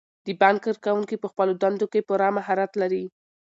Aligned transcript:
د 0.25 0.27
بانک 0.41 0.59
کارکوونکي 0.65 1.15
په 1.19 1.27
خپلو 1.31 1.53
دندو 1.61 1.85
کې 1.91 2.05
پوره 2.07 2.27
مهارت 2.37 2.71
لري. 2.81 3.03